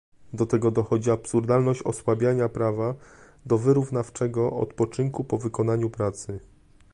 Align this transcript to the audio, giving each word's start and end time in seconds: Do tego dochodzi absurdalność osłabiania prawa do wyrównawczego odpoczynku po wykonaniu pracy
Do 0.33 0.45
tego 0.45 0.71
dochodzi 0.71 1.11
absurdalność 1.11 1.83
osłabiania 1.83 2.49
prawa 2.49 2.95
do 3.45 3.57
wyrównawczego 3.57 4.51
odpoczynku 4.51 5.23
po 5.23 5.37
wykonaniu 5.37 5.89
pracy 5.89 6.39